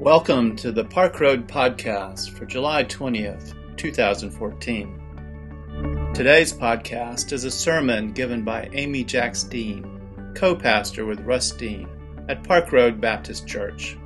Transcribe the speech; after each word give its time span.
Welcome 0.00 0.56
to 0.56 0.72
the 0.72 0.86
Park 0.86 1.20
Road 1.20 1.46
Podcast 1.46 2.30
for 2.30 2.46
July 2.46 2.84
20th, 2.84 3.52
2014. 3.76 6.12
Today's 6.14 6.54
podcast 6.54 7.34
is 7.34 7.44
a 7.44 7.50
sermon 7.50 8.12
given 8.12 8.42
by 8.42 8.70
Amy 8.72 9.04
Jacks 9.04 9.42
Dean, 9.42 10.00
co 10.34 10.56
pastor 10.56 11.04
with 11.04 11.20
Russ 11.20 11.50
Dean 11.50 11.86
at 12.30 12.42
Park 12.42 12.72
Road 12.72 12.98
Baptist 12.98 13.46
Church. 13.46 13.98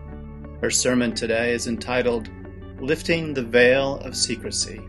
Her 0.61 0.69
sermon 0.69 1.15
today 1.15 1.53
is 1.53 1.69
entitled 1.69 2.29
Lifting 2.81 3.33
the 3.33 3.45
Veil 3.45 3.99
of 3.99 4.17
Secrecy. 4.17 4.81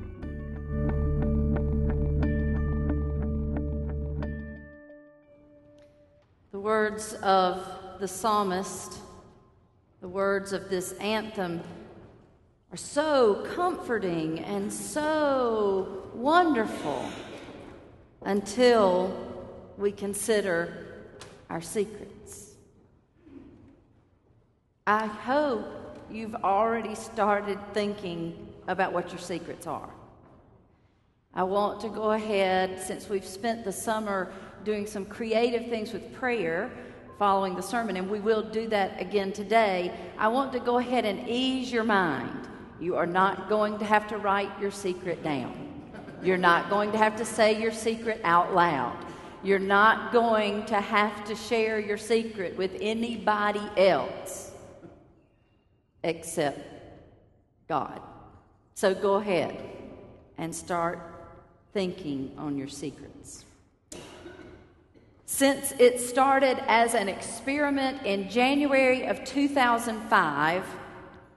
The 6.51 6.59
words 6.59 7.13
of 7.21 7.63
the 7.99 8.07
psalmist 8.07 9.04
the 10.01 10.07
words 10.07 10.53
of 10.53 10.69
this 10.69 10.93
anthem 10.93 11.61
are 12.71 12.77
so 12.77 13.45
comforting 13.55 14.39
and 14.39 14.71
so 14.71 16.09
wonderful 16.13 17.09
until 18.23 19.15
we 19.77 19.91
consider 19.91 21.05
our 21.49 21.61
secrets. 21.61 22.53
I 24.87 25.05
hope 25.05 25.65
you've 26.11 26.35
already 26.35 26.95
started 26.95 27.57
thinking 27.73 28.47
about 28.67 28.93
what 28.93 29.09
your 29.09 29.19
secrets 29.19 29.67
are. 29.67 29.89
I 31.33 31.43
want 31.43 31.81
to 31.81 31.89
go 31.89 32.11
ahead, 32.11 32.79
since 32.79 33.09
we've 33.09 33.25
spent 33.25 33.65
the 33.65 33.71
summer 33.71 34.31
doing 34.63 34.87
some 34.87 35.05
creative 35.05 35.69
things 35.69 35.91
with 35.91 36.13
prayer 36.13 36.71
following 37.17 37.55
the 37.55 37.61
sermon, 37.61 37.95
and 37.97 38.09
we 38.09 38.19
will 38.19 38.41
do 38.41 38.67
that 38.67 38.99
again 38.99 39.31
today. 39.31 39.91
I 40.17 40.27
want 40.27 40.51
to 40.53 40.59
go 40.59 40.77
ahead 40.77 41.05
and 41.05 41.27
ease 41.27 41.71
your 41.71 41.83
mind. 41.83 42.47
You 42.79 42.95
are 42.95 43.05
not 43.05 43.47
going 43.47 43.77
to 43.79 43.85
have 43.85 44.07
to 44.09 44.17
write 44.17 44.51
your 44.59 44.71
secret 44.71 45.23
down. 45.23 45.61
You're 46.21 46.37
not 46.37 46.69
going 46.69 46.91
to 46.91 46.97
have 46.97 47.15
to 47.17 47.25
say 47.25 47.61
your 47.61 47.71
secret 47.71 48.19
out 48.23 48.53
loud. 48.53 48.97
You're 49.43 49.59
not 49.59 50.11
going 50.11 50.65
to 50.65 50.81
have 50.81 51.23
to 51.25 51.35
share 51.35 51.79
your 51.79 51.97
secret 51.97 52.57
with 52.57 52.75
anybody 52.81 53.61
else 53.77 54.51
except 56.03 56.59
God. 57.67 58.01
So 58.73 58.93
go 58.93 59.15
ahead 59.15 59.57
and 60.37 60.53
start 60.53 60.99
thinking 61.73 62.33
on 62.37 62.57
your 62.57 62.67
secrets. 62.67 63.44
Since 65.25 65.73
it 65.79 65.99
started 65.99 66.63
as 66.67 66.93
an 66.93 67.09
experiment 67.09 68.05
in 68.05 68.29
January 68.29 69.05
of 69.05 69.23
2005, 69.23 70.63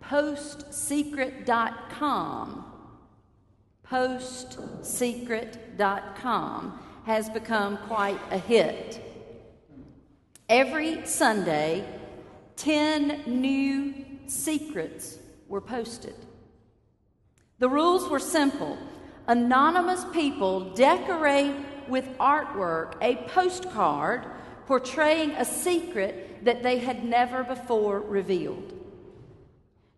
postsecret.com 0.03 2.69
postsecret.com 3.91 6.78
has 7.05 7.31
become 7.31 7.78
quite 7.78 8.20
a 8.31 8.39
hit. 8.39 9.03
Every 10.48 11.05
Sunday, 11.06 11.84
10 12.56 13.41
new 13.41 13.94
secrets 14.27 15.19
were 15.48 15.61
posted. 15.61 16.14
The 17.59 17.69
rules 17.69 18.09
were 18.11 18.19
simple. 18.19 18.77
Anonymous 19.27 20.05
people 20.12 20.70
decorate 20.75 21.55
with 21.89 22.06
artwork 22.19 22.94
a 23.00 23.17
postcard 23.28 24.27
portraying 24.67 25.31
a 25.33 25.44
secret 25.44 26.44
that 26.44 26.62
they 26.62 26.78
had 26.78 27.05
never 27.05 27.42
before 27.42 28.00
revealed. 28.00 28.75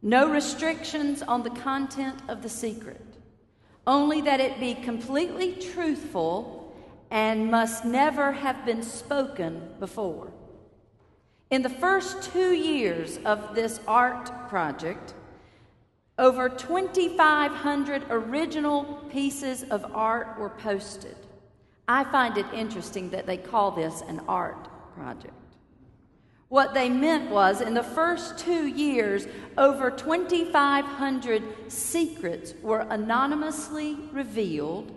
No 0.02 0.30
restrictions 0.30 1.22
on 1.22 1.42
the 1.42 1.50
content 1.50 2.22
of 2.28 2.42
the 2.42 2.48
secret, 2.48 3.04
only 3.86 4.20
that 4.22 4.40
it 4.40 4.60
be 4.60 4.74
completely 4.74 5.52
truthful 5.54 6.74
and 7.10 7.50
must 7.50 7.84
never 7.84 8.32
have 8.32 8.64
been 8.64 8.82
spoken 8.82 9.74
before. 9.80 10.32
In 11.50 11.62
the 11.62 11.68
first 11.68 12.32
two 12.32 12.52
years 12.52 13.18
of 13.24 13.54
this 13.54 13.80
art 13.88 14.48
project, 14.48 15.14
over 16.16 16.48
2,500 16.48 18.04
original 18.10 18.84
pieces 19.10 19.64
of 19.64 19.84
art 19.92 20.38
were 20.38 20.50
posted. 20.50 21.16
I 21.90 22.04
find 22.04 22.38
it 22.38 22.46
interesting 22.54 23.10
that 23.10 23.26
they 23.26 23.36
call 23.36 23.72
this 23.72 24.00
an 24.02 24.20
art 24.28 24.68
project. 24.94 25.34
What 26.46 26.72
they 26.72 26.88
meant 26.88 27.32
was, 27.32 27.60
in 27.60 27.74
the 27.74 27.82
first 27.82 28.38
two 28.38 28.68
years, 28.68 29.26
over 29.58 29.90
2,500 29.90 31.42
secrets 31.66 32.54
were 32.62 32.86
anonymously 32.90 33.96
revealed. 34.12 34.94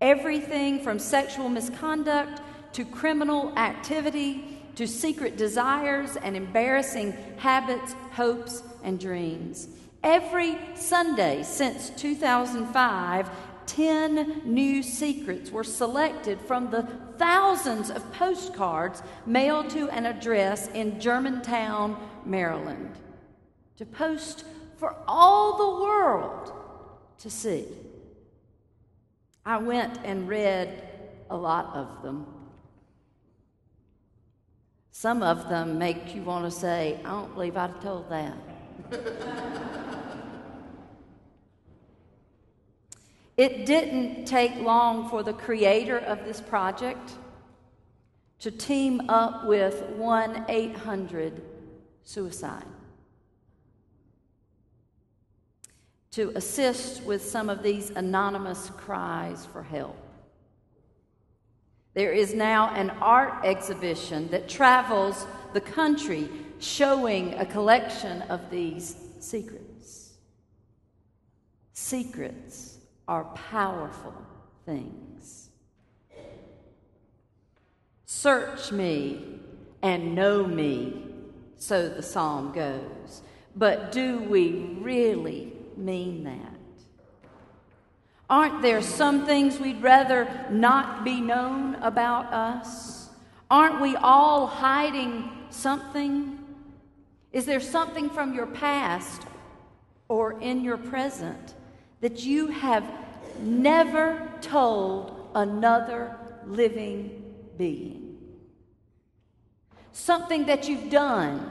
Everything 0.00 0.80
from 0.80 0.98
sexual 0.98 1.48
misconduct 1.48 2.40
to 2.72 2.84
criminal 2.84 3.56
activity 3.56 4.58
to 4.74 4.88
secret 4.88 5.36
desires 5.36 6.16
and 6.16 6.36
embarrassing 6.36 7.12
habits, 7.36 7.94
hopes, 8.10 8.64
and 8.82 8.98
dreams. 8.98 9.68
Every 10.02 10.58
Sunday 10.74 11.44
since 11.44 11.90
2005, 11.90 13.30
10 13.66 14.42
new 14.44 14.82
secrets 14.82 15.50
were 15.50 15.64
selected 15.64 16.40
from 16.40 16.70
the 16.70 16.82
thousands 17.18 17.90
of 17.90 18.12
postcards 18.12 19.02
mailed 19.26 19.70
to 19.70 19.88
an 19.90 20.06
address 20.06 20.68
in 20.68 21.00
Germantown, 21.00 21.96
Maryland, 22.24 22.94
to 23.76 23.84
post 23.84 24.44
for 24.76 24.96
all 25.06 25.56
the 25.56 25.84
world 25.84 26.52
to 27.18 27.30
see. 27.30 27.66
I 29.44 29.58
went 29.58 29.98
and 30.04 30.28
read 30.28 30.88
a 31.30 31.36
lot 31.36 31.74
of 31.74 32.02
them. 32.02 32.26
Some 34.90 35.22
of 35.22 35.48
them 35.48 35.78
make 35.78 36.14
you 36.14 36.22
want 36.22 36.44
to 36.46 36.50
say, 36.50 37.00
I 37.04 37.10
don't 37.10 37.34
believe 37.34 37.56
I'd 37.56 37.70
have 37.70 37.82
told 37.82 38.10
that. 38.10 38.36
It 43.36 43.66
didn't 43.66 44.24
take 44.24 44.56
long 44.56 45.08
for 45.08 45.22
the 45.22 45.34
creator 45.34 45.98
of 45.98 46.24
this 46.24 46.40
project 46.40 47.12
to 48.38 48.50
team 48.50 49.08
up 49.08 49.46
with 49.46 49.82
1 49.90 50.46
800 50.48 51.42
suicide 52.04 52.64
to 56.16 56.32
assist 56.34 57.02
with 57.02 57.22
some 57.22 57.50
of 57.50 57.62
these 57.62 57.90
anonymous 57.90 58.70
cries 58.78 59.44
for 59.44 59.62
help. 59.62 59.98
There 61.92 62.12
is 62.12 62.32
now 62.32 62.70
an 62.70 62.88
art 63.02 63.44
exhibition 63.44 64.28
that 64.28 64.48
travels 64.48 65.26
the 65.52 65.60
country 65.60 66.30
showing 66.58 67.34
a 67.34 67.44
collection 67.44 68.22
of 68.22 68.50
these 68.50 68.96
secrets. 69.20 70.14
Secrets 71.74 72.75
are 73.08 73.24
powerful 73.24 74.14
things. 74.64 75.50
Search 78.04 78.72
me 78.72 79.40
and 79.82 80.14
know 80.14 80.44
me, 80.44 81.06
so 81.56 81.88
the 81.88 82.02
psalm 82.02 82.52
goes. 82.52 83.22
But 83.54 83.92
do 83.92 84.18
we 84.20 84.76
really 84.80 85.52
mean 85.76 86.24
that? 86.24 86.52
Aren't 88.28 88.62
there 88.62 88.82
some 88.82 89.24
things 89.24 89.60
we'd 89.60 89.82
rather 89.82 90.28
not 90.50 91.04
be 91.04 91.20
known 91.20 91.76
about 91.76 92.32
us? 92.32 93.08
Aren't 93.50 93.80
we 93.80 93.94
all 93.94 94.48
hiding 94.48 95.30
something? 95.50 96.38
Is 97.32 97.46
there 97.46 97.60
something 97.60 98.10
from 98.10 98.34
your 98.34 98.46
past 98.46 99.22
or 100.08 100.40
in 100.40 100.64
your 100.64 100.76
present 100.76 101.54
that 102.06 102.24
you 102.24 102.46
have 102.46 102.88
never 103.40 104.30
told 104.40 105.28
another 105.34 106.16
living 106.46 107.34
being. 107.58 108.16
Something 109.90 110.46
that 110.46 110.68
you've 110.68 110.88
done, 110.88 111.50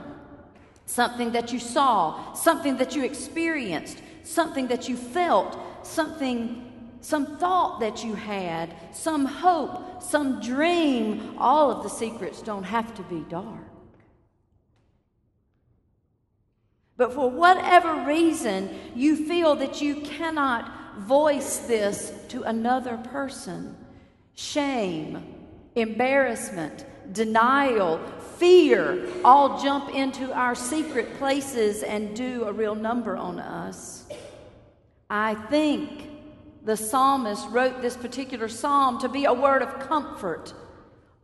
something 0.86 1.32
that 1.32 1.52
you 1.52 1.58
saw, 1.58 2.32
something 2.32 2.78
that 2.78 2.96
you 2.96 3.04
experienced, 3.04 3.98
something 4.22 4.68
that 4.68 4.88
you 4.88 4.96
felt, 4.96 5.58
something 5.82 6.62
some 7.02 7.36
thought 7.36 7.80
that 7.80 8.02
you 8.02 8.14
had, 8.14 8.74
some 8.94 9.26
hope, 9.26 10.02
some 10.02 10.40
dream. 10.40 11.34
All 11.36 11.70
of 11.70 11.82
the 11.82 11.90
secrets 11.90 12.40
don't 12.40 12.64
have 12.64 12.94
to 12.94 13.02
be 13.02 13.20
dark. 13.28 13.75
But 16.96 17.12
for 17.12 17.30
whatever 17.30 18.06
reason, 18.06 18.70
you 18.94 19.16
feel 19.16 19.54
that 19.56 19.82
you 19.82 19.96
cannot 19.96 20.98
voice 20.98 21.58
this 21.58 22.12
to 22.28 22.42
another 22.42 22.96
person 22.96 23.76
shame, 24.34 25.34
embarrassment, 25.74 26.84
denial, 27.12 27.98
fear 28.36 29.08
all 29.24 29.62
jump 29.62 29.94
into 29.94 30.30
our 30.32 30.54
secret 30.54 31.16
places 31.16 31.82
and 31.82 32.14
do 32.14 32.44
a 32.44 32.52
real 32.52 32.74
number 32.74 33.16
on 33.16 33.40
us. 33.40 34.04
I 35.08 35.34
think 35.34 36.10
the 36.64 36.76
psalmist 36.76 37.48
wrote 37.48 37.80
this 37.80 37.96
particular 37.96 38.48
psalm 38.48 39.00
to 39.00 39.08
be 39.08 39.24
a 39.24 39.32
word 39.32 39.62
of 39.62 39.88
comfort 39.88 40.52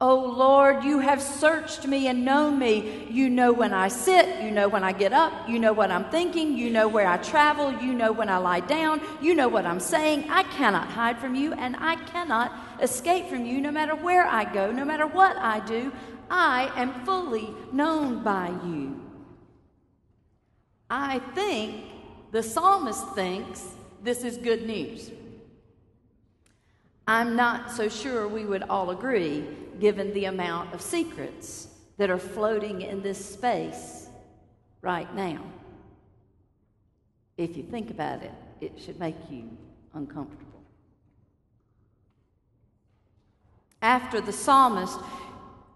Oh 0.04 0.34
Lord, 0.36 0.82
you 0.82 0.98
have 0.98 1.22
searched 1.22 1.86
me 1.86 2.08
and 2.08 2.24
known 2.24 2.58
me. 2.58 3.06
You 3.08 3.30
know 3.30 3.52
when 3.52 3.72
I 3.72 3.86
sit, 3.86 4.42
you 4.42 4.50
know 4.50 4.66
when 4.66 4.82
I 4.82 4.90
get 4.90 5.12
up, 5.12 5.48
you 5.48 5.60
know 5.60 5.72
what 5.72 5.92
I'm 5.92 6.06
thinking, 6.10 6.56
you 6.56 6.70
know 6.70 6.88
where 6.88 7.06
I 7.06 7.18
travel, 7.18 7.70
you 7.80 7.94
know 7.94 8.10
when 8.10 8.28
I 8.28 8.38
lie 8.38 8.58
down, 8.58 9.00
you 9.20 9.32
know 9.36 9.46
what 9.46 9.64
I'm 9.64 9.78
saying. 9.78 10.28
I 10.28 10.42
cannot 10.42 10.88
hide 10.88 11.20
from 11.20 11.36
you, 11.36 11.52
and 11.52 11.76
I 11.78 11.94
cannot 11.94 12.52
escape 12.80 13.28
from 13.28 13.46
you 13.46 13.60
no 13.60 13.70
matter 13.70 13.94
where 13.94 14.26
I 14.26 14.42
go, 14.52 14.72
no 14.72 14.84
matter 14.84 15.06
what 15.06 15.36
I 15.36 15.60
do. 15.60 15.92
I 16.28 16.72
am 16.74 17.04
fully 17.04 17.54
known 17.72 18.24
by 18.24 18.48
you. 18.66 19.00
I 20.90 21.20
think 21.36 21.76
the 22.32 22.42
psalmist 22.42 23.14
thinks 23.14 23.68
this 24.02 24.24
is 24.24 24.36
good 24.36 24.66
news. 24.66 25.12
I'm 27.06 27.34
not 27.34 27.70
so 27.70 27.88
sure 27.88 28.28
we 28.28 28.44
would 28.44 28.62
all 28.64 28.90
agree 28.90 29.44
given 29.80 30.12
the 30.14 30.26
amount 30.26 30.72
of 30.72 30.80
secrets 30.80 31.68
that 31.96 32.10
are 32.10 32.18
floating 32.18 32.82
in 32.82 33.02
this 33.02 33.24
space 33.24 34.08
right 34.80 35.12
now. 35.14 35.42
If 37.36 37.56
you 37.56 37.64
think 37.64 37.90
about 37.90 38.22
it, 38.22 38.32
it 38.60 38.78
should 38.78 39.00
make 39.00 39.16
you 39.30 39.50
uncomfortable. 39.94 40.62
After 43.80 44.20
the 44.20 44.32
psalmist 44.32 44.98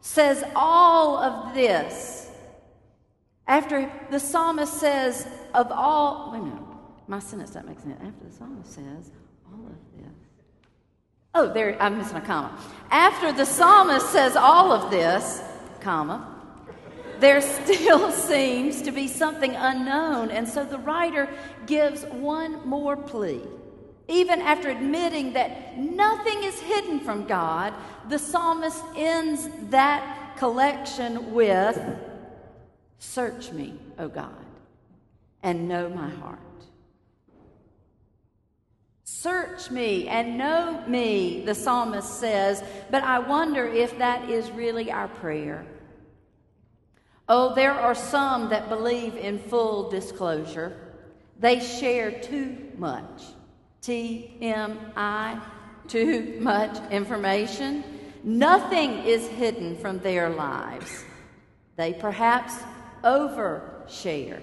says 0.00 0.44
all 0.54 1.18
of 1.18 1.54
this, 1.54 2.30
after 3.48 3.90
the 4.10 4.20
psalmist 4.20 4.74
says, 4.74 5.26
of 5.54 5.72
all, 5.72 6.30
wait 6.32 6.38
a 6.38 6.42
minute, 6.42 6.62
my 7.08 7.18
sentence 7.18 7.50
doesn't 7.50 7.68
make 7.68 7.80
sense. 7.80 8.00
After 8.00 8.28
the 8.28 8.32
psalmist 8.32 8.72
says, 8.72 9.10
all 9.46 9.66
of 9.66 9.85
Oh, 11.38 11.52
there, 11.52 11.76
I'm 11.82 11.98
missing 11.98 12.16
a 12.16 12.22
comma. 12.22 12.58
After 12.90 13.30
the 13.30 13.44
psalmist 13.44 14.10
says 14.10 14.36
all 14.36 14.72
of 14.72 14.90
this, 14.90 15.42
comma, 15.82 16.34
there 17.20 17.42
still 17.42 18.10
seems 18.30 18.80
to 18.80 18.90
be 18.90 19.06
something 19.06 19.54
unknown. 19.54 20.30
And 20.30 20.48
so 20.48 20.64
the 20.64 20.78
writer 20.78 21.28
gives 21.66 22.04
one 22.04 22.66
more 22.66 22.96
plea. 22.96 23.42
Even 24.08 24.40
after 24.40 24.70
admitting 24.70 25.34
that 25.34 25.76
nothing 25.76 26.42
is 26.42 26.58
hidden 26.58 27.00
from 27.00 27.26
God, 27.26 27.74
the 28.08 28.18
psalmist 28.18 28.82
ends 28.96 29.46
that 29.68 30.38
collection 30.38 31.34
with 31.34 31.78
Search 32.98 33.52
me, 33.52 33.74
O 33.98 34.08
God, 34.08 34.34
and 35.42 35.68
know 35.68 35.90
my 35.90 36.08
heart. 36.08 36.45
Search 39.26 39.72
me 39.72 40.06
and 40.06 40.38
know 40.38 40.84
me, 40.86 41.42
the 41.44 41.52
psalmist 41.52 42.20
says, 42.20 42.62
but 42.92 43.02
I 43.02 43.18
wonder 43.18 43.66
if 43.66 43.98
that 43.98 44.30
is 44.30 44.52
really 44.52 44.92
our 44.92 45.08
prayer. 45.08 45.66
Oh, 47.28 47.52
there 47.52 47.72
are 47.72 47.96
some 47.96 48.50
that 48.50 48.68
believe 48.68 49.16
in 49.16 49.40
full 49.40 49.90
disclosure. 49.90 50.76
They 51.40 51.58
share 51.58 52.12
too 52.12 52.56
much. 52.78 53.24
TMI, 53.82 55.42
too 55.88 56.36
much 56.38 56.78
information. 56.92 57.82
Nothing 58.22 58.92
is 58.98 59.26
hidden 59.26 59.76
from 59.78 59.98
their 59.98 60.28
lives. 60.28 61.04
They 61.74 61.94
perhaps 61.94 62.54
overshare. 63.02 64.40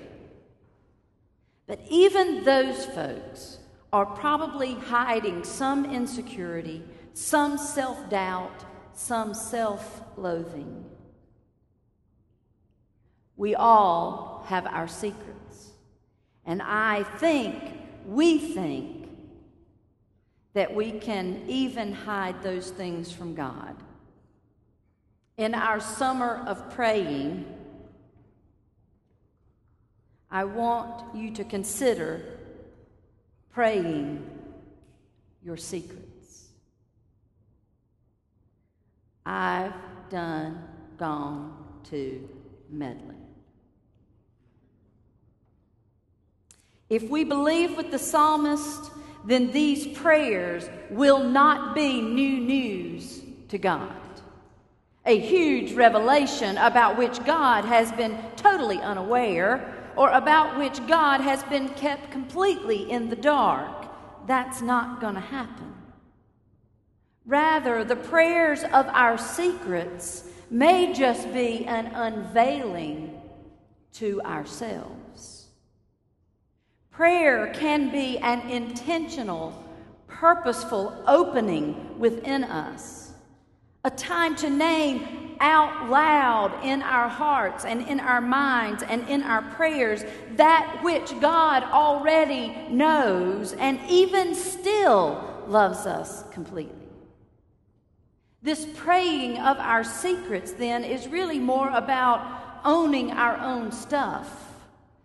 But 1.68 1.80
even 1.88 2.44
those 2.44 2.86
folks 2.88 3.60
are 3.94 4.08
probably 4.08 4.74
hiding 4.74 5.44
some 5.44 5.86
insecurity, 5.86 6.82
some 7.14 7.60
self 7.60 8.10
doubt, 8.10 8.66
some 8.94 9.36
self 9.36 10.02
loathing. 10.18 10.84
We 13.38 13.54
all 13.54 14.44
have 14.48 14.66
our 14.66 14.88
secrets. 14.88 15.70
And 16.44 16.62
I 16.62 17.04
think, 17.04 17.64
we 18.08 18.40
think, 18.40 19.10
that 20.54 20.74
we 20.74 20.92
can 20.92 21.44
even 21.48 21.94
hide 21.94 22.42
those 22.42 22.72
things 22.72 23.12
from 23.12 23.36
God. 23.36 23.76
In 25.38 25.54
our 25.54 25.80
summer 25.80 26.44
of 26.48 26.72
praying, 26.72 27.46
I 30.30 30.44
want 30.46 31.16
you 31.16 31.32
to 31.32 31.44
consider 31.44 32.33
praying 33.54 34.28
your 35.44 35.58
secrets. 35.58 36.48
I've 39.26 39.74
done 40.10 40.64
gone 40.98 41.56
to 41.90 42.28
meddling. 42.70 43.22
If 46.90 47.04
we 47.10 47.24
believe 47.24 47.78
with 47.78 47.92
the 47.92 48.00
psalmist, 48.00 48.92
then 49.26 49.52
these 49.52 49.88
prayers 49.98 50.70
will 50.90 51.24
not 51.24 51.74
be 51.74 52.02
new 52.02 52.40
news 52.40 53.22
to 53.50 53.58
God. 53.58 53.92
A 55.06 55.20
huge 55.20 55.74
revelation 55.74 56.58
about 56.58 56.98
which 56.98 57.24
God 57.26 57.66
has 57.66 57.92
been 57.94 58.18
totally 58.36 58.80
unaware 58.80 59.83
or 59.96 60.10
about 60.12 60.58
which 60.58 60.86
God 60.88 61.22
has 61.22 61.44
been 61.44 61.70
kept 61.70 62.12
completely 62.12 62.90
in 62.90 63.10
the 63.10 63.16
dark. 63.16 63.88
That's 64.28 64.62
not 64.62 65.02
going 65.02 65.16
to 65.16 65.20
happen. 65.20 65.74
Rather, 67.26 67.84
the 67.84 67.96
prayers 67.96 68.64
of 68.64 68.88
our 68.88 69.18
secrets 69.18 70.30
may 70.50 70.94
just 70.94 71.34
be 71.34 71.66
an 71.66 71.88
unveiling 71.88 73.20
to 73.94 74.22
ourselves. 74.22 75.48
Prayer 76.92 77.52
can 77.54 77.92
be 77.92 78.20
an 78.20 78.42
intentional, 78.50 79.64
purposeful 80.08 81.04
opening 81.08 81.98
within 81.98 82.44
us, 82.44 83.03
a 83.86 83.92
time 83.92 84.34
to 84.34 84.50
name 84.50 85.36
out 85.42 85.90
loud 85.90 86.58
in 86.64 86.82
our 86.82 87.10
hearts 87.10 87.66
and 87.66 87.86
in 87.88 88.00
our 88.00 88.22
minds 88.22 88.82
and 88.82 89.08
in 89.10 89.22
our 89.22 89.42
prayers 89.42 90.06
that 90.38 90.80
which 90.84 91.20
God 91.20 91.64
already 91.64 92.56
knows 92.70 93.52
and 93.52 93.78
even 93.90 94.36
still 94.36 95.44
loves 95.48 95.86
us 95.86 96.24
completely. 96.32 96.88
This 98.42 98.66
praying 98.76 99.38
of 99.40 99.58
our 99.58 99.84
secrets, 99.84 100.54
then, 100.54 100.86
is 100.86 101.08
really 101.08 101.40
more 101.40 101.70
about 101.70 102.62
owning 102.64 103.12
our 103.12 103.38
own 103.38 103.74
stuff, 103.74 104.30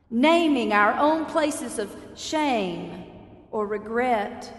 naming 0.09 0.73
our 0.73 0.95
own 0.95 1.25
places 1.25 1.81
of 1.81 1.95
shame 2.15 3.05
or 3.51 3.67
regret 3.67 4.58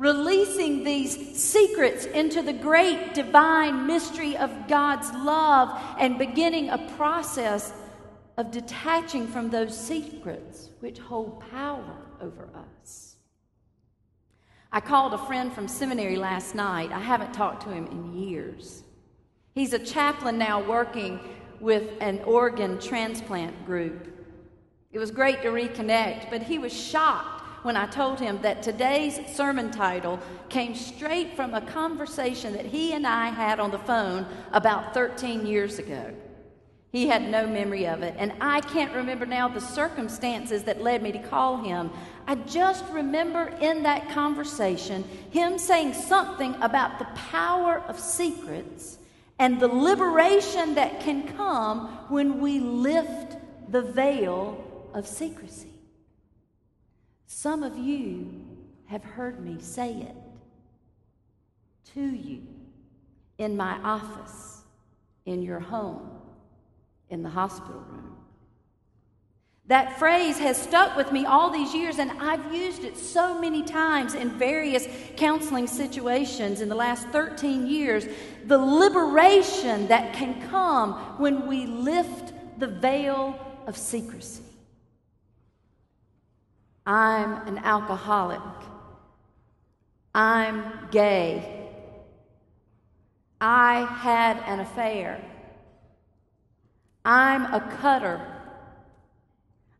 releasing 0.00 0.82
these 0.82 1.38
secrets 1.38 2.06
into 2.06 2.40
the 2.40 2.54
great 2.54 3.12
divine 3.12 3.86
mystery 3.86 4.34
of 4.34 4.50
God's 4.66 5.12
love 5.12 5.78
and 5.98 6.16
beginning 6.16 6.70
a 6.70 6.78
process 6.96 7.74
of 8.38 8.50
detaching 8.50 9.28
from 9.28 9.50
those 9.50 9.78
secrets 9.78 10.70
which 10.80 10.98
hold 10.98 11.42
power 11.50 11.98
over 12.18 12.48
us. 12.80 13.16
I 14.72 14.80
called 14.80 15.12
a 15.12 15.18
friend 15.18 15.52
from 15.52 15.68
seminary 15.68 16.16
last 16.16 16.54
night. 16.54 16.90
I 16.92 17.00
haven't 17.00 17.34
talked 17.34 17.64
to 17.64 17.68
him 17.68 17.86
in 17.88 18.16
years. 18.16 18.82
He's 19.52 19.74
a 19.74 19.78
chaplain 19.78 20.38
now 20.38 20.66
working 20.66 21.20
with 21.60 21.90
an 22.00 22.20
organ 22.20 22.80
transplant 22.80 23.66
group. 23.66 24.08
It 24.92 24.98
was 24.98 25.10
great 25.10 25.42
to 25.42 25.48
reconnect, 25.48 26.30
but 26.30 26.42
he 26.42 26.58
was 26.58 26.72
shocked 26.72 27.39
when 27.62 27.76
I 27.76 27.86
told 27.86 28.20
him 28.20 28.40
that 28.42 28.62
today's 28.62 29.20
sermon 29.34 29.70
title 29.70 30.18
came 30.48 30.74
straight 30.74 31.36
from 31.36 31.54
a 31.54 31.60
conversation 31.60 32.52
that 32.54 32.66
he 32.66 32.92
and 32.92 33.06
I 33.06 33.28
had 33.28 33.60
on 33.60 33.70
the 33.70 33.78
phone 33.78 34.26
about 34.52 34.94
13 34.94 35.46
years 35.46 35.78
ago. 35.78 36.14
He 36.92 37.06
had 37.06 37.30
no 37.30 37.46
memory 37.46 37.86
of 37.86 38.02
it, 38.02 38.14
and 38.18 38.32
I 38.40 38.60
can't 38.62 38.92
remember 38.92 39.24
now 39.24 39.46
the 39.46 39.60
circumstances 39.60 40.64
that 40.64 40.82
led 40.82 41.02
me 41.02 41.12
to 41.12 41.20
call 41.20 41.58
him. 41.58 41.90
I 42.26 42.34
just 42.34 42.84
remember 42.90 43.54
in 43.60 43.84
that 43.84 44.10
conversation 44.10 45.04
him 45.30 45.56
saying 45.56 45.94
something 45.94 46.56
about 46.60 46.98
the 46.98 47.04
power 47.14 47.78
of 47.86 48.00
secrets 48.00 48.98
and 49.38 49.60
the 49.60 49.68
liberation 49.68 50.74
that 50.74 51.00
can 51.00 51.28
come 51.36 51.86
when 52.08 52.40
we 52.40 52.58
lift 52.58 53.36
the 53.70 53.82
veil 53.82 54.90
of 54.92 55.06
secrecy. 55.06 55.69
Some 57.32 57.62
of 57.62 57.78
you 57.78 58.28
have 58.86 59.04
heard 59.04 59.38
me 59.38 59.58
say 59.60 59.92
it 59.92 60.16
to 61.94 62.00
you 62.00 62.42
in 63.38 63.56
my 63.56 63.78
office, 63.84 64.62
in 65.26 65.40
your 65.40 65.60
home, 65.60 66.10
in 67.08 67.22
the 67.22 67.28
hospital 67.28 67.84
room. 67.88 68.16
That 69.66 69.96
phrase 69.96 70.40
has 70.40 70.60
stuck 70.60 70.96
with 70.96 71.12
me 71.12 71.24
all 71.24 71.50
these 71.50 71.72
years, 71.72 72.00
and 72.00 72.10
I've 72.20 72.52
used 72.52 72.82
it 72.82 72.96
so 72.96 73.40
many 73.40 73.62
times 73.62 74.14
in 74.14 74.30
various 74.30 74.88
counseling 75.16 75.68
situations 75.68 76.60
in 76.60 76.68
the 76.68 76.74
last 76.74 77.06
13 77.10 77.64
years. 77.68 78.06
The 78.46 78.58
liberation 78.58 79.86
that 79.86 80.14
can 80.14 80.48
come 80.48 80.94
when 81.18 81.46
we 81.46 81.66
lift 81.66 82.32
the 82.58 82.66
veil 82.66 83.38
of 83.68 83.76
secrecy. 83.76 84.49
I'm 86.86 87.46
an 87.46 87.58
alcoholic. 87.58 88.40
I'm 90.14 90.88
gay. 90.90 91.68
I 93.40 93.86
had 94.00 94.42
an 94.46 94.60
affair. 94.60 95.20
I'm 97.04 97.52
a 97.54 97.60
cutter. 97.80 98.20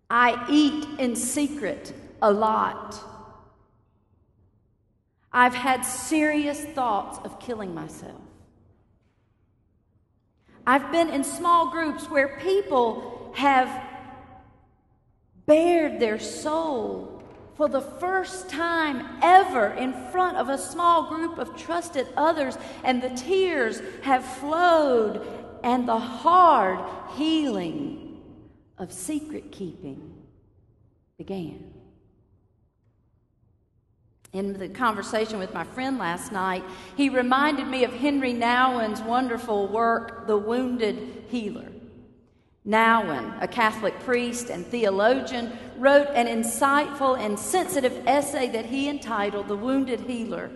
I 0.09 0.47
eat 0.49 0.99
in 0.99 1.15
secret 1.17 1.93
a 2.23 2.33
lot. 2.33 2.97
I've 5.33 5.55
had 5.55 5.83
serious 5.83 6.65
thoughts 6.65 7.19
of 7.25 7.39
killing 7.39 7.75
myself. 7.75 8.21
I've 10.67 10.91
been 10.91 11.09
in 11.09 11.25
small 11.25 11.71
groups 11.71 12.09
where 12.11 12.39
people 12.41 13.33
have 13.37 13.69
bared 15.51 15.99
their 15.99 16.21
soul 16.21 17.21
for 17.57 17.69
the 17.69 17.81
first 17.81 18.49
time 18.49 19.05
ever 19.21 19.71
in 19.71 19.93
front 20.13 20.37
of 20.37 20.49
a 20.49 20.57
small 20.57 21.09
group 21.09 21.39
of 21.39 21.57
trusted 21.57 22.07
others, 22.17 22.57
and 22.85 23.03
the 23.03 23.11
tears 23.11 23.83
have 24.03 24.25
flowed, 24.25 25.27
and 25.65 25.89
the 25.89 25.99
hard 25.99 26.79
healing 27.17 28.23
of 28.79 28.93
secret 28.93 29.51
keeping 29.51 30.15
began. 31.19 31.75
In 34.33 34.53
the 34.53 34.69
conversation 34.69 35.41
with 35.41 35.53
my 35.53 35.65
friend 35.65 35.99
last 35.99 36.31
night, 36.31 36.63
he 36.97 37.09
reminded 37.09 37.67
me 37.67 37.83
of 37.83 37.93
Henry 37.93 38.33
Nouwen's 38.33 39.03
wonderful 39.03 39.67
work, 39.67 40.29
The 40.29 40.39
Wounded 40.39 41.25
Healer. 41.29 41.73
Nouwen, 42.71 43.43
a 43.43 43.49
Catholic 43.49 43.99
priest 44.01 44.49
and 44.49 44.65
theologian, 44.65 45.59
wrote 45.77 46.07
an 46.15 46.27
insightful 46.27 47.19
and 47.19 47.39
sensitive 47.39 48.07
essay 48.07 48.49
that 48.51 48.67
he 48.67 48.89
entitled 48.89 49.49
The 49.49 49.57
Wounded 49.57 50.01
Healer. 50.01 50.51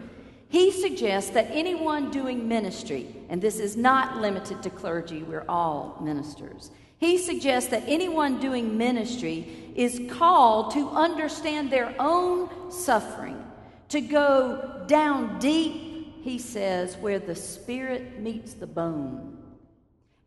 He 0.48 0.70
suggests 0.70 1.30
that 1.30 1.48
anyone 1.50 2.12
doing 2.12 2.46
ministry, 2.46 3.16
and 3.28 3.42
this 3.42 3.58
is 3.58 3.76
not 3.76 4.20
limited 4.20 4.62
to 4.62 4.70
clergy, 4.70 5.24
we're 5.24 5.44
all 5.48 5.98
ministers, 6.00 6.70
he 6.98 7.18
suggests 7.18 7.70
that 7.70 7.82
anyone 7.86 8.38
doing 8.38 8.78
ministry 8.78 9.72
is 9.74 10.00
called 10.12 10.70
to 10.74 10.88
understand 10.90 11.70
their 11.70 11.94
own 11.98 12.70
suffering, 12.70 13.44
to 13.88 14.00
go 14.00 14.84
down 14.86 15.38
deep, 15.40 16.22
he 16.22 16.38
says, 16.38 16.96
where 16.98 17.18
the 17.18 17.34
spirit 17.34 18.20
meets 18.20 18.54
the 18.54 18.66
bone, 18.66 19.33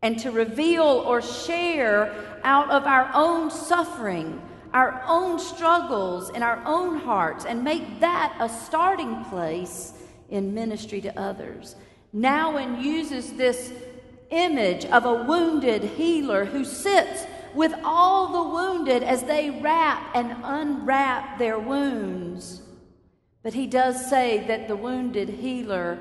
and 0.02 0.18
to 0.20 0.30
reveal 0.30 0.84
or 0.84 1.20
share 1.20 2.14
out 2.44 2.70
of 2.70 2.84
our 2.84 3.10
own 3.14 3.50
suffering, 3.50 4.40
our 4.72 5.02
own 5.06 5.38
struggles 5.38 6.30
in 6.30 6.42
our 6.42 6.62
own 6.64 6.98
hearts, 6.98 7.44
and 7.44 7.64
make 7.64 8.00
that 8.00 8.36
a 8.40 8.48
starting 8.48 9.24
place 9.24 9.92
in 10.28 10.54
ministry 10.54 11.00
to 11.00 11.18
others. 11.18 11.74
Nouwen 12.14 12.82
uses 12.82 13.32
this 13.32 13.72
image 14.30 14.84
of 14.86 15.04
a 15.04 15.24
wounded 15.24 15.82
healer 15.82 16.44
who 16.44 16.64
sits 16.64 17.26
with 17.54 17.74
all 17.82 18.28
the 18.28 18.54
wounded 18.54 19.02
as 19.02 19.24
they 19.24 19.50
wrap 19.50 20.14
and 20.14 20.36
unwrap 20.44 21.38
their 21.38 21.58
wounds. 21.58 22.62
But 23.42 23.54
he 23.54 23.66
does 23.66 24.08
say 24.08 24.46
that 24.46 24.68
the 24.68 24.76
wounded 24.76 25.28
healer 25.28 25.98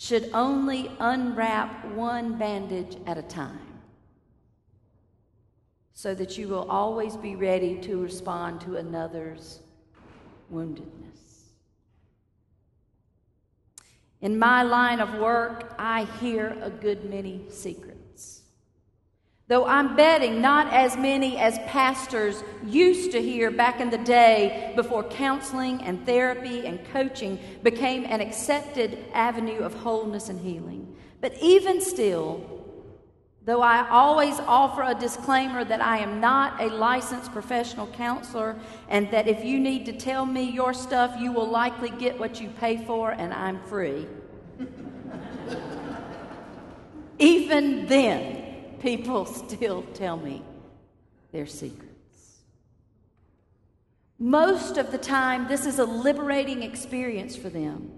should 0.00 0.30
only 0.32 0.90
unwrap 0.98 1.84
one 1.88 2.38
bandage 2.38 2.96
at 3.06 3.18
a 3.18 3.22
time 3.22 3.60
so 5.92 6.14
that 6.14 6.38
you 6.38 6.48
will 6.48 6.66
always 6.70 7.18
be 7.18 7.36
ready 7.36 7.76
to 7.76 8.00
respond 8.00 8.62
to 8.62 8.76
another's 8.76 9.60
woundedness. 10.50 11.50
In 14.22 14.38
my 14.38 14.62
line 14.62 15.00
of 15.00 15.20
work, 15.20 15.74
I 15.78 16.04
hear 16.18 16.56
a 16.62 16.70
good 16.70 17.10
many 17.10 17.42
secrets. 17.50 17.89
Though 19.50 19.66
I'm 19.66 19.96
betting 19.96 20.40
not 20.40 20.72
as 20.72 20.96
many 20.96 21.36
as 21.36 21.58
pastors 21.66 22.44
used 22.64 23.10
to 23.10 23.20
hear 23.20 23.50
back 23.50 23.80
in 23.80 23.90
the 23.90 23.98
day 23.98 24.72
before 24.76 25.02
counseling 25.02 25.82
and 25.82 26.06
therapy 26.06 26.64
and 26.68 26.78
coaching 26.92 27.36
became 27.64 28.04
an 28.04 28.20
accepted 28.20 29.06
avenue 29.12 29.58
of 29.58 29.74
wholeness 29.74 30.28
and 30.28 30.38
healing. 30.38 30.94
But 31.20 31.34
even 31.42 31.80
still, 31.80 32.58
Though 33.42 33.62
I 33.62 33.88
always 33.88 34.38
offer 34.40 34.82
a 34.82 34.94
disclaimer 34.94 35.64
that 35.64 35.80
I 35.80 35.98
am 35.98 36.20
not 36.20 36.60
a 36.60 36.66
licensed 36.66 37.32
professional 37.32 37.86
counselor 37.88 38.54
and 38.88 39.10
that 39.10 39.26
if 39.26 39.44
you 39.44 39.58
need 39.58 39.86
to 39.86 39.92
tell 39.92 40.26
me 40.26 40.50
your 40.50 40.74
stuff, 40.74 41.16
you 41.18 41.32
will 41.32 41.48
likely 41.48 41.88
get 41.88 42.18
what 42.20 42.38
you 42.40 42.50
pay 42.60 42.76
for 42.84 43.12
and 43.12 43.32
I'm 43.32 43.58
free. 43.64 44.06
Even 47.18 47.86
then, 47.86 48.39
people 48.80 49.24
still 49.26 49.82
tell 49.94 50.16
me 50.16 50.42
their 51.32 51.46
secrets. 51.46 51.90
Most 54.18 54.76
of 54.76 54.90
the 54.90 54.98
time, 54.98 55.48
this 55.48 55.64
is 55.64 55.78
a 55.78 55.84
liberating 55.84 56.62
experience 56.62 57.36
for 57.36 57.48
them. 57.48 57.90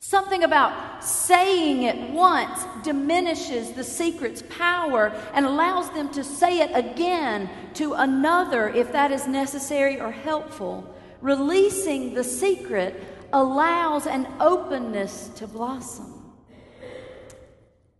Something 0.00 0.44
about 0.44 1.02
saying 1.02 1.82
it 1.82 2.10
once 2.10 2.64
diminishes 2.82 3.72
the 3.72 3.84
secret's 3.84 4.42
power 4.50 5.18
and 5.32 5.46
allows 5.46 5.90
them 5.90 6.10
to 6.10 6.22
say 6.22 6.60
it 6.60 6.70
again 6.74 7.48
to 7.74 7.94
another 7.94 8.68
if 8.68 8.92
that 8.92 9.12
is 9.12 9.26
necessary 9.26 10.00
or 10.00 10.10
helpful. 10.10 10.94
Releasing 11.22 12.12
the 12.12 12.24
secret 12.24 13.02
allows 13.32 14.06
an 14.06 14.26
openness 14.40 15.28
to 15.36 15.46
blossom. 15.46 16.13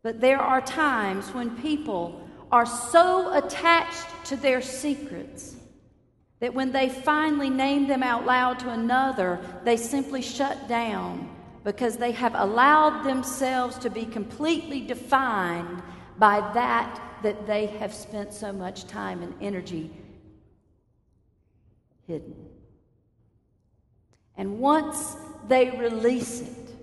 But 0.04 0.20
there 0.20 0.38
are 0.38 0.60
times 0.60 1.32
when 1.32 1.56
people 1.56 2.20
are 2.52 2.66
so 2.66 3.32
attached 3.32 4.06
to 4.26 4.36
their 4.36 4.60
secrets 4.60 5.56
that 6.40 6.52
when 6.52 6.72
they 6.72 6.90
finally 6.90 7.48
name 7.48 7.88
them 7.88 8.02
out 8.02 8.26
loud 8.26 8.58
to 8.60 8.68
another, 8.68 9.40
they 9.64 9.78
simply 9.78 10.20
shut 10.20 10.68
down 10.68 11.34
because 11.64 11.96
they 11.96 12.12
have 12.12 12.34
allowed 12.34 13.02
themselves 13.02 13.78
to 13.78 13.88
be 13.88 14.04
completely 14.04 14.82
defined 14.82 15.82
by 16.18 16.40
that 16.52 17.00
that 17.22 17.46
they 17.46 17.64
have 17.64 17.94
spent 17.94 18.34
so 18.34 18.52
much 18.52 18.86
time 18.86 19.22
and 19.22 19.34
energy 19.40 19.90
hidden. 22.06 22.34
And 24.36 24.58
once 24.58 25.16
they 25.48 25.70
release 25.70 26.42
it, 26.42 26.74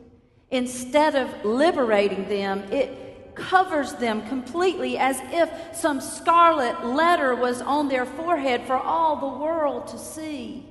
instead 0.50 1.14
of 1.14 1.46
liberating 1.46 2.28
them, 2.28 2.62
it 2.72 2.98
covers 3.36 3.94
them 3.94 4.28
completely 4.28 4.98
as 4.98 5.20
if 5.26 5.76
some 5.76 6.02
scarlet 6.02 6.86
letter 6.86 7.36
was 7.36 7.62
on 7.62 7.88
their 7.88 8.06
forehead 8.06 8.66
for 8.66 8.76
all 8.76 9.16
the 9.16 9.40
world 9.40 9.88
to 9.88 9.98
see. 9.98 10.66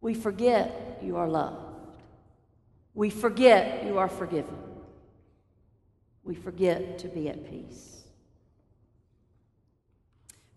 We 0.00 0.14
forget 0.14 0.98
you 1.02 1.16
are 1.16 1.28
loved. 1.28 1.76
We 2.94 3.08
forget 3.08 3.84
you 3.86 3.98
are 3.98 4.08
forgiven. 4.08 4.58
We 6.24 6.34
forget 6.34 6.98
to 6.98 7.08
be 7.08 7.28
at 7.28 7.48
peace. 7.50 8.02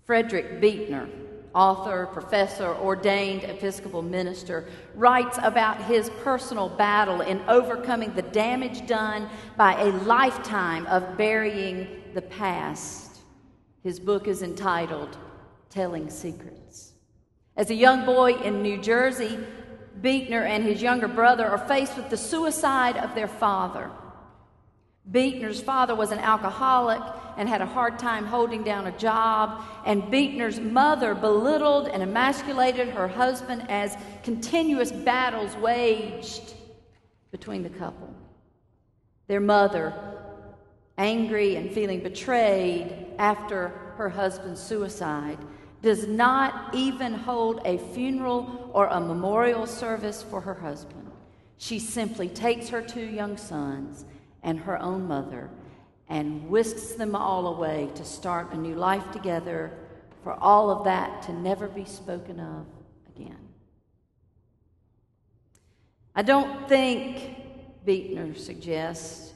Frederick 0.06 0.62
Buechner, 0.62 1.10
author, 1.56 2.08
professor, 2.12 2.76
ordained 2.76 3.44
Episcopal 3.44 4.02
minister, 4.02 4.68
writes 4.94 5.40
about 5.42 5.82
his 5.86 6.10
personal 6.22 6.70
battle 6.70 7.22
in 7.22 7.42
overcoming 7.48 8.14
the 8.14 8.22
damage 8.22 8.86
done 8.86 9.30
by 9.58 9.82
a 9.82 9.92
lifetime 10.04 10.86
of 10.88 11.18
burying 11.18 12.04
the 12.14 12.22
past. 12.22 13.20
His 13.82 14.00
book 14.00 14.28
is 14.28 14.44
entitled 14.44 15.18
Telling 15.70 16.10
Secrets. 16.10 16.94
As 17.56 17.70
a 17.70 17.76
young 17.76 18.06
boy 18.06 18.34
in 18.34 18.62
New 18.62 18.82
Jersey, 18.82 19.40
Buechner 20.02 20.44
and 20.44 20.64
his 20.64 20.82
younger 20.82 21.08
brother 21.08 21.48
are 21.48 21.68
faced 21.68 21.96
with 21.96 22.10
the 22.10 22.18
suicide 22.18 22.98
of 22.98 23.16
their 23.16 23.30
father. 23.30 23.90
Buechner's 25.12 25.62
father 25.62 25.94
was 25.94 26.12
an 26.12 26.20
alcoholic 26.20 27.02
and 27.38 27.48
had 27.48 27.62
a 27.62 27.66
hard 27.66 28.00
time 28.00 28.26
holding 28.26 28.64
down 28.64 28.88
a 28.88 28.98
job, 28.98 29.62
and 29.86 30.10
Buechner's 30.10 30.60
mother 30.60 31.14
belittled 31.14 31.88
and 31.88 32.02
emasculated 32.02 32.90
her 32.90 33.08
husband 33.08 33.66
as 33.70 33.96
continuous 34.24 34.92
battles 34.92 35.56
waged 35.58 36.56
between 37.32 37.62
the 37.62 37.70
couple. 37.70 38.14
Their 39.28 39.42
mother, 39.42 39.94
angry 40.98 41.56
and 41.56 41.72
feeling 41.72 42.02
betrayed 42.02 43.08
after 43.20 43.70
her 43.98 44.10
husband's 44.10 44.62
suicide, 44.62 45.38
does 45.82 46.08
not 46.08 46.74
even 46.74 47.14
hold 47.14 47.62
a 47.66 47.78
funeral 47.94 48.72
or 48.74 48.88
a 48.88 49.00
memorial 49.00 49.68
service 49.68 50.24
for 50.24 50.42
her 50.42 50.56
husband. 50.56 51.12
She 51.58 51.80
simply 51.80 52.28
takes 52.28 52.70
her 52.70 52.82
two 52.82 53.06
young 53.06 53.38
sons 53.38 54.06
and 54.46 54.60
her 54.60 54.82
own 54.82 55.08
mother 55.08 55.50
and 56.08 56.48
whisks 56.48 56.94
them 56.94 57.16
all 57.16 57.48
away 57.48 57.90
to 57.96 58.06
start 58.06 58.54
a 58.54 58.58
new 58.58 58.76
life 58.76 59.12
together, 59.12 59.72
for 60.24 60.34
all 60.34 60.70
of 60.70 60.86
that 60.86 61.24
to 61.24 61.34
never 61.34 61.68
be 61.68 61.84
spoken 61.84 62.40
of 62.40 62.66
again. 63.16 63.50
I 66.16 66.22
don't 66.22 66.70
think, 66.70 67.84
Buechner 67.86 68.36
suggests, 68.36 69.34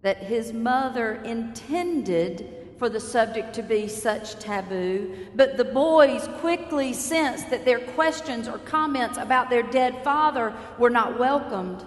that 0.00 0.16
his 0.16 0.54
mother 0.54 1.16
intended 1.24 2.54
for 2.78 2.88
the 2.88 3.00
subject 3.00 3.52
to 3.54 3.62
be 3.62 3.88
such 3.88 4.38
taboo, 4.38 5.26
but 5.34 5.56
the 5.58 5.64
boys 5.64 6.28
quickly 6.38 6.94
sensed 6.94 7.50
that 7.50 7.64
their 7.66 7.80
questions 7.80 8.48
or 8.48 8.58
comments 8.58 9.18
about 9.18 9.50
their 9.50 9.64
dead 9.64 10.02
father 10.02 10.54
were 10.78 10.88
not 10.88 11.18
welcomed. 11.18 11.84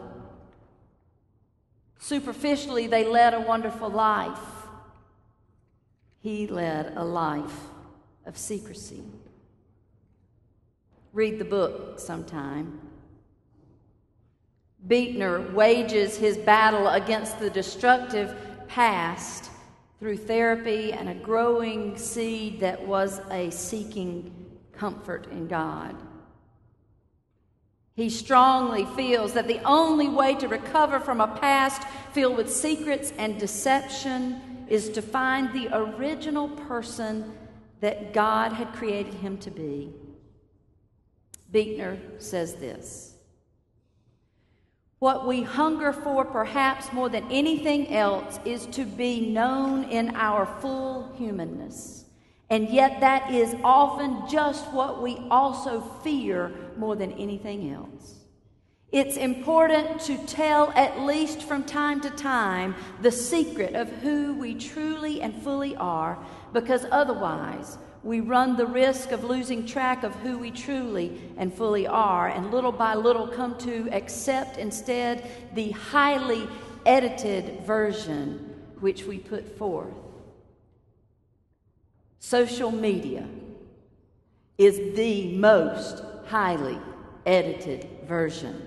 Superficially, 2.02 2.88
they 2.88 3.06
led 3.06 3.36
a 3.36 3.40
wonderful 3.40 3.88
life. 3.88 4.40
He 6.20 6.48
led 6.48 6.94
a 6.98 7.06
life 7.06 7.56
of 8.26 8.36
secrecy. 8.36 9.04
Read 11.14 11.38
the 11.38 11.46
book 11.46 12.00
sometime. 12.00 12.80
Buechner 14.88 15.54
wages 15.54 16.18
his 16.18 16.38
battle 16.40 16.88
against 16.88 17.40
the 17.40 17.52
destructive 17.52 18.36
past 18.68 19.52
through 20.00 20.18
therapy 20.18 20.94
and 20.94 21.08
a 21.08 21.14
growing 21.14 21.96
seed 21.96 22.60
that 22.62 22.84
was 22.84 23.22
a 23.30 23.52
seeking 23.52 24.34
comfort 24.74 25.28
in 25.32 25.48
God. 25.48 25.96
He 28.02 28.10
strongly 28.10 28.86
feels 28.96 29.34
that 29.34 29.48
the 29.48 29.62
only 29.64 30.10
way 30.10 30.34
to 30.34 30.48
recover 30.48 31.00
from 31.00 31.22
a 31.22 31.28
past 31.28 31.84
filled 32.14 32.36
with 32.36 32.52
secrets 32.52 33.14
and 33.20 33.40
deception 33.40 34.66
is 34.68 34.90
to 34.90 35.04
find 35.04 35.54
the 35.54 35.70
original 35.72 36.50
person 36.50 37.32
that 37.80 38.12
God 38.12 38.54
had 38.54 38.74
created 38.74 39.14
him 39.14 39.38
to 39.38 39.52
be. 39.52 39.94
Buechner 41.52 42.00
says 42.18 42.56
this. 42.56 43.14
What 44.98 45.28
we 45.28 45.44
hunger 45.44 45.94
for, 45.94 46.26
perhaps 46.26 46.92
more 46.92 47.08
than 47.08 47.32
anything 47.32 47.94
else, 47.94 48.40
is 48.46 48.66
to 48.78 48.84
be 48.84 49.30
known 49.30 49.84
in 49.84 50.16
our 50.16 50.48
full 50.60 51.14
humanness. 51.20 52.06
And 52.50 52.68
yet, 52.68 53.00
that 53.00 53.32
is 53.32 53.56
often 53.64 54.28
just 54.28 54.66
what 54.74 55.04
we 55.04 55.18
also 55.30 55.82
fear 56.04 56.52
more 56.82 56.96
than 56.96 57.14
anything 57.14 57.72
else. 57.72 58.16
It's 58.92 59.16
important 59.16 60.02
to 60.02 60.18
tell, 60.26 60.72
at 60.72 61.00
least 61.02 61.44
from 61.44 61.64
time 61.64 62.02
to 62.02 62.10
time, 62.10 62.76
the 63.02 63.12
secret 63.12 63.76
of 63.76 63.88
who 63.88 64.34
we 64.34 64.56
truly 64.56 65.22
and 65.22 65.34
fully 65.44 65.76
are, 65.78 66.18
because 66.52 66.86
otherwise, 66.92 67.78
we 68.04 68.20
run 68.20 68.58
the 68.58 68.66
risk 68.66 69.12
of 69.12 69.24
losing 69.24 69.66
track 69.66 70.04
of 70.04 70.14
who 70.16 70.40
we 70.40 70.50
truly 70.50 71.22
and 71.38 71.54
fully 71.54 71.86
are, 71.86 72.28
and 72.28 72.52
little 72.52 72.72
by 72.72 72.96
little 72.96 73.28
come 73.28 73.56
to 73.60 73.88
accept 73.94 74.58
instead 74.58 75.30
the 75.54 75.70
highly 75.72 76.48
edited 76.86 77.64
version 77.64 78.40
which 78.80 79.04
we 79.04 79.20
put 79.20 79.58
forth. 79.58 79.94
Social 82.20 82.72
media 82.72 83.28
is 84.58 84.96
the 84.96 85.38
most 85.38 86.04
highly 86.32 86.80
edited 87.26 87.86
version 88.08 88.66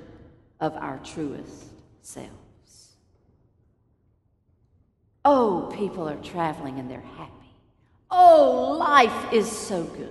of 0.61 0.75
our 0.75 0.99
truest 0.99 1.65
selves. 2.03 2.93
Oh, 5.25 5.73
people 5.75 6.07
are 6.07 6.17
traveling 6.17 6.79
and 6.79 6.91
they're 6.91 7.01
happy. 7.01 7.33
Oh, 8.11 8.77
life 8.79 9.33
is 9.33 9.51
so 9.51 9.83
good. 9.85 10.09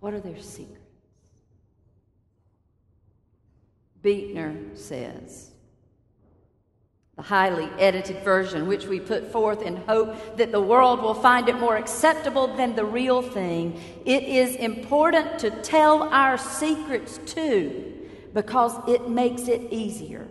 What 0.00 0.14
are 0.14 0.20
their 0.20 0.40
secrets? 0.40 0.80
Buechner 4.02 4.74
says, 4.74 5.50
the 7.16 7.22
highly 7.22 7.68
edited 7.78 8.24
version, 8.24 8.66
which 8.66 8.86
we 8.86 8.98
put 8.98 9.30
forth 9.30 9.62
in 9.62 9.76
hope 9.76 10.36
that 10.36 10.50
the 10.50 10.60
world 10.60 11.00
will 11.00 11.14
find 11.14 11.48
it 11.48 11.56
more 11.56 11.76
acceptable 11.76 12.56
than 12.56 12.74
the 12.74 12.84
real 12.84 13.22
thing. 13.22 13.80
It 14.04 14.24
is 14.24 14.56
important 14.56 15.38
to 15.38 15.50
tell 15.50 16.02
our 16.04 16.36
secrets 16.36 17.20
too, 17.24 17.92
because 18.32 18.76
it 18.88 19.08
makes 19.08 19.46
it 19.46 19.72
easier 19.72 20.26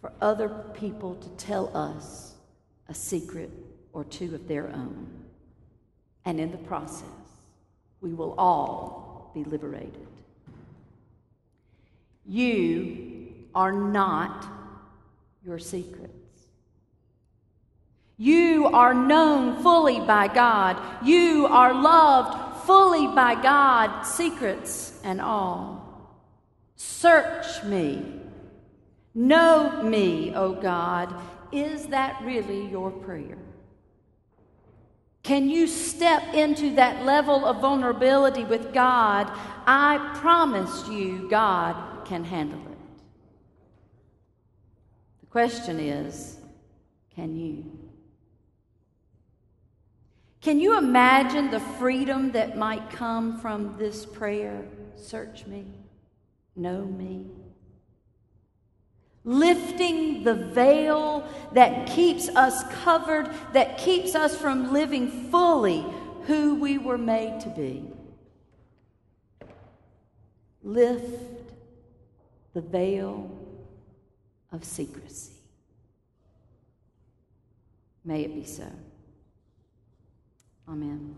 for 0.00 0.12
other 0.22 0.48
people 0.72 1.14
to 1.16 1.28
tell 1.30 1.74
us 1.76 2.34
a 2.88 2.94
secret 2.94 3.50
or 3.92 4.04
two 4.04 4.34
of 4.34 4.48
their 4.48 4.68
own. 4.68 5.06
And 6.24 6.40
in 6.40 6.50
the 6.50 6.58
process, 6.58 7.06
we 8.00 8.14
will 8.14 8.34
all 8.38 9.30
be 9.34 9.44
liberated. 9.44 10.06
You 12.26 13.28
are 13.54 13.72
not 13.72 14.46
your 15.44 15.58
secrets. 15.58 16.12
You 18.16 18.66
are 18.66 18.94
known 18.94 19.62
fully 19.62 20.00
by 20.00 20.28
God. 20.28 20.80
You 21.04 21.46
are 21.46 21.74
loved 21.74 22.64
fully 22.64 23.08
by 23.08 23.34
God, 23.34 24.04
secrets 24.04 25.00
and 25.04 25.20
all. 25.20 25.84
Search 26.76 27.62
me. 27.64 28.20
Know 29.14 29.82
me, 29.82 30.34
O 30.34 30.52
God. 30.52 31.14
Is 31.52 31.86
that 31.86 32.20
really 32.24 32.66
your 32.66 32.90
prayer? 32.90 33.38
Can 35.22 35.48
you 35.48 35.66
step 35.66 36.34
into 36.34 36.74
that 36.74 37.04
level 37.04 37.46
of 37.46 37.60
vulnerability 37.60 38.44
with 38.44 38.72
God? 38.72 39.30
I 39.66 40.18
promise 40.20 40.88
you, 40.88 41.28
God 41.30 42.04
can 42.04 42.24
handle 42.24 42.60
it. 42.70 42.73
Question 45.34 45.80
is 45.80 46.36
can 47.12 47.34
you? 47.34 47.64
Can 50.40 50.60
you 50.60 50.78
imagine 50.78 51.50
the 51.50 51.58
freedom 51.58 52.30
that 52.30 52.56
might 52.56 52.88
come 52.90 53.40
from 53.40 53.74
this 53.76 54.06
prayer? 54.06 54.64
Search 54.94 55.44
me, 55.46 55.66
know 56.54 56.84
me 56.84 57.26
lifting 59.24 60.22
the 60.22 60.34
veil 60.34 61.26
that 61.52 61.88
keeps 61.88 62.28
us 62.28 62.62
covered, 62.84 63.28
that 63.54 63.76
keeps 63.78 64.14
us 64.14 64.36
from 64.36 64.72
living 64.72 65.30
fully 65.32 65.84
who 66.26 66.54
we 66.54 66.78
were 66.78 66.98
made 66.98 67.40
to 67.40 67.48
be. 67.48 67.82
Lift 70.62 71.50
the 72.52 72.60
veil 72.60 73.43
of 74.54 74.64
secrecy. 74.64 75.32
May 78.04 78.22
it 78.22 78.34
be 78.34 78.44
so. 78.44 78.70
Amen. 80.68 81.14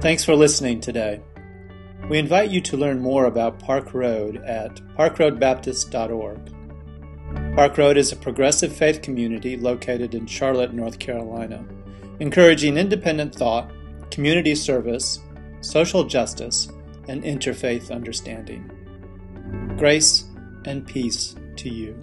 Thanks 0.00 0.24
for 0.24 0.34
listening 0.34 0.80
today. 0.80 1.20
We 2.08 2.18
invite 2.18 2.50
you 2.50 2.60
to 2.62 2.76
learn 2.76 3.00
more 3.00 3.26
about 3.26 3.60
Park 3.60 3.94
Road 3.94 4.38
at 4.38 4.74
parkroadbaptist.org. 4.96 6.52
Park 7.54 7.78
Road 7.78 7.96
is 7.96 8.10
a 8.10 8.16
progressive 8.16 8.74
faith 8.74 9.02
community 9.02 9.56
located 9.56 10.14
in 10.14 10.26
Charlotte, 10.26 10.72
North 10.72 10.98
Carolina, 10.98 11.64
encouraging 12.18 12.76
independent 12.76 13.34
thought, 13.34 13.70
community 14.10 14.54
service, 14.54 15.20
social 15.60 16.02
justice, 16.04 16.68
and 17.08 17.22
interfaith 17.24 17.90
understanding. 17.90 18.70
Grace 19.78 20.24
and 20.64 20.86
peace 20.86 21.34
to 21.56 21.68
you. 21.68 21.96